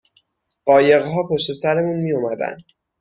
[0.65, 2.57] قایقها پشت سرمون میاومدن